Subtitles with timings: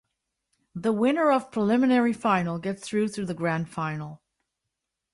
[0.73, 4.23] The winner of preliminary final gets through to the grand final.